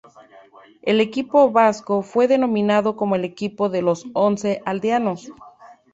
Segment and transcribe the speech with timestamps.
[0.81, 5.31] El equipo vasco fue denominado como el equipo de los once aldeanos.